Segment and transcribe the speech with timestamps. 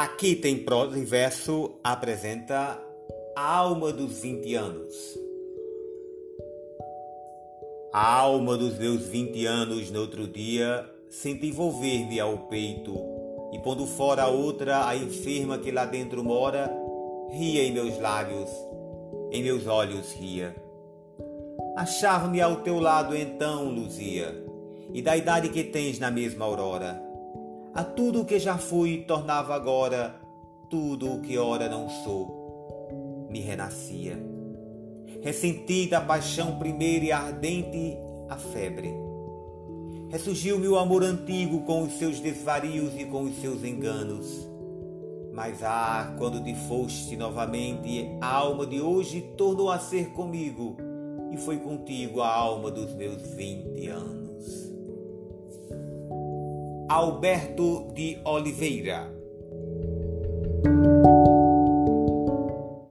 [0.00, 2.80] Aqui tem prosa e verso apresenta
[3.34, 4.94] a alma dos 20 anos.
[7.92, 12.94] A alma dos meus 20 anos no outro dia sente envolver-me ao peito
[13.52, 16.72] e pondo fora a outra, a enferma que lá dentro mora,
[17.32, 18.50] ria em meus lábios,
[19.32, 20.54] em meus olhos ria.
[21.76, 24.46] Achava-me ao teu lado então, Luzia,
[24.94, 27.07] e da idade que tens na mesma aurora
[27.78, 30.20] a tudo o que já fui tornava agora
[30.68, 33.28] tudo o que ora não sou.
[33.30, 34.18] Me renascia.
[35.22, 37.96] Ressentida a paixão primeira e ardente
[38.28, 38.92] a febre.
[40.08, 44.26] Ressurgiu-me o amor antigo com os seus desvarios e com os seus enganos.
[45.32, 50.76] Mas ah, quando te foste novamente, a alma de hoje tornou a ser comigo,
[51.30, 54.27] e foi contigo a alma dos meus vinte anos.
[56.88, 59.12] Alberto de Oliveira